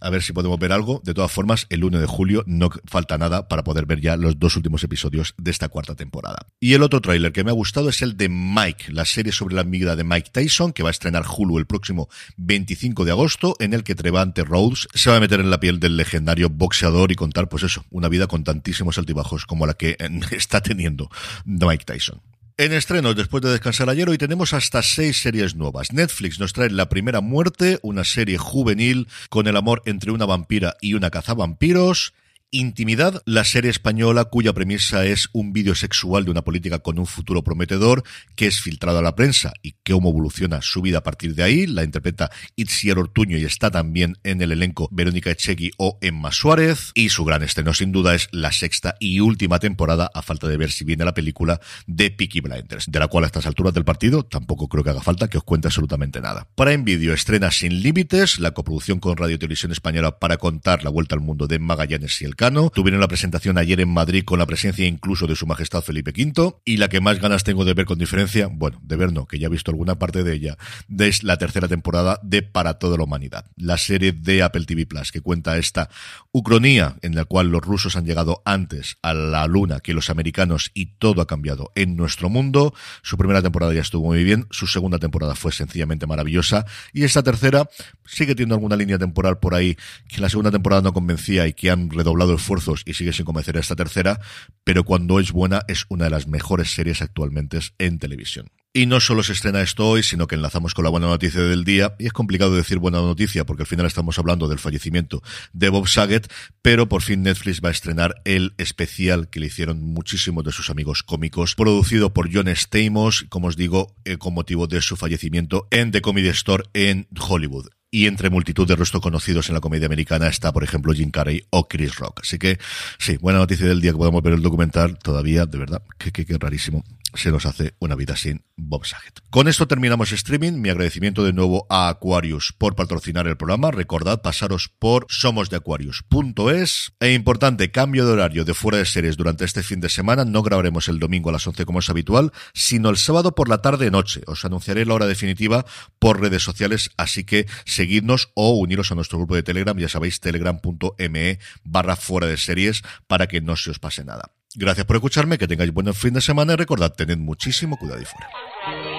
A 0.00 0.10
ver 0.10 0.22
si 0.22 0.34
podemos 0.34 0.58
ver 0.58 0.72
algo. 0.72 1.00
De 1.02 1.14
todas 1.14 1.32
formas, 1.32 1.66
el 1.70 1.82
1 1.82 1.98
de 1.98 2.06
julio 2.06 2.44
no 2.46 2.68
falta 2.84 3.16
nada 3.16 3.48
para 3.48 3.64
poder 3.64 3.86
ver 3.86 4.02
ya 4.02 4.16
los 4.18 4.38
dos 4.38 4.56
últimos 4.56 4.84
episodios 4.84 5.34
de 5.38 5.50
esta 5.50 5.70
cuarta 5.70 5.94
temporada. 5.94 6.46
Y 6.60 6.74
el 6.74 6.82
otro 6.82 7.00
tráiler 7.00 7.32
que 7.32 7.42
me 7.42 7.50
ha 7.50 7.54
gustado 7.54 7.88
es 7.88 8.02
el 8.02 8.18
de 8.18 8.28
Mike, 8.28 8.92
la 8.92 9.06
serie 9.06 9.32
sobre 9.32 9.54
la 9.54 9.62
amiga 9.62 9.96
de 9.96 10.04
Mike 10.04 10.30
Tyson, 10.30 10.74
que 10.74 10.82
va 10.82 10.90
a 10.90 10.92
estrenar 10.92 11.24
Hulu 11.26 11.58
el 11.58 11.66
próximo 11.66 12.08
25 12.36 13.06
de 13.06 13.12
agosto, 13.12 13.56
en 13.60 13.72
el 13.72 13.82
que 13.82 13.94
Trevante 13.94 14.44
Rhodes 14.44 14.88
se 14.92 15.08
va 15.08 15.16
a 15.16 15.20
meter 15.20 15.40
en 15.40 15.50
la 15.50 15.60
piel 15.60 15.80
del 15.80 15.96
legendario 15.96 16.50
boxeador 16.50 17.10
y 17.10 17.14
contar, 17.14 17.48
pues 17.48 17.62
eso, 17.62 17.86
una 17.90 18.10
vida 18.10 18.26
con 18.26 18.44
tantísimos 18.44 18.98
altibajos 18.98 19.46
como 19.46 19.66
la 19.66 19.74
que 19.74 19.96
está 20.32 20.60
teniendo 20.60 21.08
Mike 21.46 21.86
Tyson. 21.86 22.20
En 22.56 22.72
estrenos, 22.72 23.16
después 23.16 23.42
de 23.42 23.50
descansar 23.50 23.90
ayer, 23.90 24.08
hoy 24.08 24.16
tenemos 24.16 24.52
hasta 24.52 24.80
seis 24.80 25.20
series 25.20 25.56
nuevas. 25.56 25.92
Netflix 25.92 26.38
nos 26.38 26.52
trae 26.52 26.70
La 26.70 26.88
Primera 26.88 27.20
Muerte, 27.20 27.80
una 27.82 28.04
serie 28.04 28.38
juvenil 28.38 29.08
con 29.28 29.48
el 29.48 29.56
amor 29.56 29.82
entre 29.86 30.12
una 30.12 30.24
vampira 30.24 30.76
y 30.80 30.94
una 30.94 31.10
cazavampiros. 31.10 32.14
Intimidad, 32.56 33.20
la 33.26 33.42
serie 33.42 33.68
española 33.68 34.26
cuya 34.26 34.52
premisa 34.52 35.04
es 35.04 35.28
un 35.32 35.52
vídeo 35.52 35.74
sexual 35.74 36.24
de 36.24 36.30
una 36.30 36.42
política 36.42 36.78
con 36.78 37.00
un 37.00 37.06
futuro 37.06 37.42
prometedor 37.42 38.04
que 38.36 38.46
es 38.46 38.60
filtrado 38.60 39.00
a 39.00 39.02
la 39.02 39.16
prensa 39.16 39.52
y 39.60 39.74
cómo 39.84 40.10
evoluciona 40.10 40.62
su 40.62 40.80
vida 40.80 40.98
a 40.98 41.02
partir 41.02 41.34
de 41.34 41.42
ahí. 41.42 41.66
La 41.66 41.82
interpreta 41.82 42.30
Itziar 42.54 43.00
Ortuño 43.00 43.38
y 43.38 43.44
está 43.44 43.72
también 43.72 44.18
en 44.22 44.40
el 44.40 44.52
elenco 44.52 44.88
Verónica 44.92 45.32
Echegui 45.32 45.72
o 45.78 45.98
Emma 46.00 46.30
Suárez. 46.30 46.92
Y 46.94 47.08
su 47.08 47.24
gran 47.24 47.42
estreno 47.42 47.74
sin 47.74 47.90
duda 47.90 48.14
es 48.14 48.28
la 48.30 48.52
sexta 48.52 48.94
y 49.00 49.18
última 49.18 49.58
temporada, 49.58 50.08
a 50.14 50.22
falta 50.22 50.46
de 50.46 50.56
ver 50.56 50.70
si 50.70 50.84
viene 50.84 51.04
la 51.04 51.12
película 51.12 51.60
de 51.88 52.12
Peaky 52.12 52.38
Blinders, 52.38 52.84
de 52.86 53.00
la 53.00 53.08
cual 53.08 53.24
a 53.24 53.26
estas 53.26 53.46
alturas 53.46 53.74
del 53.74 53.84
partido 53.84 54.22
tampoco 54.22 54.68
creo 54.68 54.84
que 54.84 54.90
haga 54.90 55.02
falta 55.02 55.26
que 55.26 55.38
os 55.38 55.44
cuente 55.44 55.66
absolutamente 55.66 56.20
nada. 56.20 56.46
Para 56.54 56.72
en 56.72 56.84
vídeo 56.84 57.14
estrena 57.14 57.50
Sin 57.50 57.82
Límites, 57.82 58.38
la 58.38 58.52
coproducción 58.52 59.00
con 59.00 59.16
Radio 59.16 59.40
Televisión 59.40 59.72
Española 59.72 60.20
para 60.20 60.36
contar 60.36 60.84
la 60.84 60.90
vuelta 60.90 61.16
al 61.16 61.20
mundo 61.20 61.48
de 61.48 61.58
Magallanes 61.58 62.22
y 62.22 62.26
el 62.26 62.36
Tuvieron 62.44 63.00
la 63.00 63.08
presentación 63.08 63.56
ayer 63.56 63.80
en 63.80 63.88
Madrid 63.88 64.22
con 64.22 64.38
la 64.38 64.44
presencia 64.44 64.86
incluso 64.86 65.26
de 65.26 65.34
su 65.34 65.46
majestad 65.46 65.80
Felipe 65.80 66.10
V. 66.10 66.56
Y 66.66 66.76
la 66.76 66.90
que 66.90 67.00
más 67.00 67.18
ganas 67.18 67.42
tengo 67.42 67.64
de 67.64 67.72
ver 67.72 67.86
con 67.86 67.98
diferencia, 67.98 68.50
bueno, 68.52 68.78
de 68.82 68.96
ver 68.96 69.14
no, 69.14 69.24
que 69.24 69.38
ya 69.38 69.46
he 69.46 69.50
visto 69.50 69.70
alguna 69.70 69.98
parte 69.98 70.22
de 70.22 70.34
ella, 70.34 70.58
es 70.98 71.22
la 71.22 71.38
tercera 71.38 71.68
temporada 71.68 72.20
de 72.22 72.42
Para 72.42 72.74
toda 72.74 72.98
la 72.98 73.04
humanidad, 73.04 73.46
la 73.56 73.78
serie 73.78 74.12
de 74.12 74.42
Apple 74.42 74.66
TV 74.66 74.84
Plus 74.84 75.10
que 75.10 75.22
cuenta 75.22 75.56
esta 75.56 75.88
ucronía 76.32 76.96
en 77.00 77.14
la 77.14 77.24
cual 77.24 77.48
los 77.48 77.62
rusos 77.62 77.96
han 77.96 78.04
llegado 78.04 78.42
antes 78.44 78.98
a 79.00 79.14
la 79.14 79.46
luna 79.46 79.80
que 79.80 79.94
los 79.94 80.10
americanos 80.10 80.70
y 80.74 80.96
todo 80.98 81.22
ha 81.22 81.26
cambiado 81.26 81.72
en 81.74 81.96
nuestro 81.96 82.28
mundo. 82.28 82.74
Su 83.02 83.16
primera 83.16 83.40
temporada 83.40 83.72
ya 83.72 83.80
estuvo 83.80 84.08
muy 84.08 84.22
bien, 84.22 84.46
su 84.50 84.66
segunda 84.66 84.98
temporada 84.98 85.34
fue 85.34 85.50
sencillamente 85.50 86.06
maravillosa 86.06 86.66
y 86.92 87.04
esta 87.04 87.22
tercera 87.22 87.70
sigue 88.04 88.34
teniendo 88.34 88.56
alguna 88.56 88.76
línea 88.76 88.98
temporal 88.98 89.38
por 89.38 89.54
ahí 89.54 89.78
que 90.08 90.20
la 90.20 90.28
segunda 90.28 90.50
temporada 90.50 90.82
no 90.82 90.92
convencía 90.92 91.46
y 91.46 91.54
que 91.54 91.70
han 91.70 91.88
redoblado 91.88 92.23
esfuerzos 92.32 92.82
y 92.84 92.94
sigue 92.94 93.12
sin 93.12 93.24
convencer 93.24 93.56
a 93.56 93.60
esta 93.60 93.76
tercera, 93.76 94.20
pero 94.64 94.84
cuando 94.84 95.20
es 95.20 95.32
buena 95.32 95.62
es 95.68 95.84
una 95.88 96.04
de 96.04 96.10
las 96.10 96.26
mejores 96.26 96.72
series 96.72 97.02
actualmente 97.02 97.58
en 97.78 97.98
televisión. 97.98 98.46
Y 98.76 98.86
no 98.86 98.98
solo 98.98 99.22
se 99.22 99.34
estrena 99.34 99.62
esto 99.62 99.88
hoy, 99.88 100.02
sino 100.02 100.26
que 100.26 100.34
enlazamos 100.34 100.74
con 100.74 100.82
la 100.82 100.90
buena 100.90 101.06
noticia 101.06 101.40
del 101.40 101.62
día. 101.62 101.94
Y 101.96 102.06
es 102.06 102.12
complicado 102.12 102.56
decir 102.56 102.78
buena 102.78 102.98
noticia 102.98 103.46
porque 103.46 103.62
al 103.62 103.68
final 103.68 103.86
estamos 103.86 104.18
hablando 104.18 104.48
del 104.48 104.58
fallecimiento 104.58 105.22
de 105.52 105.68
Bob 105.68 105.86
Saget, 105.86 106.26
pero 106.60 106.88
por 106.88 107.00
fin 107.00 107.22
Netflix 107.22 107.60
va 107.64 107.68
a 107.68 107.72
estrenar 107.72 108.16
el 108.24 108.52
especial 108.58 109.30
que 109.30 109.38
le 109.38 109.46
hicieron 109.46 109.80
muchísimos 109.80 110.42
de 110.42 110.50
sus 110.50 110.70
amigos 110.70 111.04
cómicos, 111.04 111.54
producido 111.54 112.12
por 112.12 112.34
John 112.34 112.48
Stamos, 112.48 113.26
como 113.28 113.46
os 113.46 113.56
digo, 113.56 113.94
eh, 114.04 114.16
con 114.16 114.34
motivo 114.34 114.66
de 114.66 114.82
su 114.82 114.96
fallecimiento 114.96 115.68
en 115.70 115.92
The 115.92 116.00
Comedy 116.00 116.28
Store 116.30 116.64
en 116.72 117.06
Hollywood 117.16 117.68
y 117.94 118.08
entre 118.08 118.28
multitud 118.28 118.66
de 118.66 118.74
rostros 118.74 119.00
conocidos 119.00 119.48
en 119.48 119.54
la 119.54 119.60
comedia 119.60 119.86
americana 119.86 120.26
está, 120.26 120.52
por 120.52 120.64
ejemplo, 120.64 120.92
Jim 120.92 121.12
Carrey 121.12 121.46
o 121.50 121.68
Chris 121.68 121.94
Rock. 121.94 122.22
Así 122.22 122.40
que, 122.40 122.58
sí, 122.98 123.18
buena 123.18 123.38
noticia 123.38 123.68
del 123.68 123.80
día 123.80 123.92
que 123.92 123.98
podamos 123.98 124.20
ver 124.20 124.32
el 124.32 124.42
documental, 124.42 124.98
todavía, 124.98 125.46
de 125.46 125.58
verdad, 125.58 125.80
que, 125.96 126.10
rarísimo 126.36 126.82
se 127.14 127.30
nos 127.30 127.46
hace 127.46 127.74
una 127.78 127.94
vida 127.94 128.16
sin 128.16 128.44
Bob 128.56 128.84
Saget. 128.84 129.20
Con 129.30 129.48
esto 129.48 129.66
terminamos 129.66 130.12
streaming. 130.12 130.54
Mi 130.54 130.70
agradecimiento 130.70 131.24
de 131.24 131.32
nuevo 131.32 131.66
a 131.70 131.88
Aquarius 131.88 132.52
por 132.52 132.74
patrocinar 132.74 133.26
el 133.26 133.36
programa. 133.36 133.70
Recordad 133.70 134.22
pasaros 134.22 134.68
por 134.78 135.06
somosdeaquarius.es. 135.08 136.92
E 137.00 137.12
importante, 137.12 137.70
cambio 137.70 138.06
de 138.06 138.12
horario 138.12 138.44
de 138.44 138.54
fuera 138.54 138.78
de 138.78 138.84
series 138.84 139.16
durante 139.16 139.44
este 139.44 139.62
fin 139.62 139.80
de 139.80 139.88
semana. 139.88 140.24
No 140.24 140.42
grabaremos 140.42 140.88
el 140.88 140.98
domingo 140.98 141.30
a 141.30 141.32
las 141.32 141.46
11 141.46 141.64
como 141.64 141.78
es 141.78 141.90
habitual, 141.90 142.32
sino 142.52 142.90
el 142.90 142.96
sábado 142.96 143.34
por 143.34 143.48
la 143.48 143.58
tarde-noche. 143.58 144.22
Os 144.26 144.44
anunciaré 144.44 144.84
la 144.84 144.94
hora 144.94 145.06
definitiva 145.06 145.64
por 145.98 146.20
redes 146.20 146.42
sociales, 146.42 146.90
así 146.96 147.24
que 147.24 147.46
seguidnos 147.84 148.30
o 148.34 148.56
uniros 148.56 148.90
a 148.90 148.94
nuestro 148.94 149.18
grupo 149.18 149.34
de 149.34 149.42
Telegram. 149.42 149.76
Ya 149.76 149.90
sabéis, 149.90 150.18
telegram.me 150.18 151.38
barra 151.64 151.96
fuera 151.96 152.26
de 152.26 152.38
series 152.38 152.82
para 153.06 153.26
que 153.26 153.42
no 153.42 153.56
se 153.56 153.70
os 153.70 153.78
pase 153.78 154.04
nada. 154.04 154.30
Gracias 154.54 154.86
por 154.86 154.96
escucharme, 154.96 155.36
que 155.36 155.46
tengáis 155.46 155.70
buen 155.70 155.92
fin 155.92 156.14
de 156.14 156.22
semana 156.22 156.54
y 156.54 156.56
recordad, 156.56 156.92
tened 156.94 157.18
muchísimo 157.18 157.76
cuidado 157.76 158.00
y 158.00 158.06
fuera. 158.06 158.93